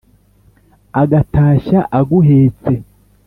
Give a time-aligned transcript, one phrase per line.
[1.01, 2.73] Agatashya aguhetse